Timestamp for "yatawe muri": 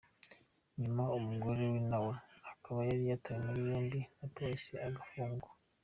3.11-3.61